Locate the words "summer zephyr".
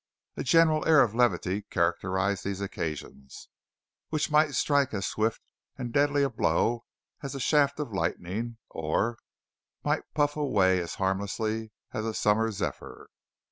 12.15-13.11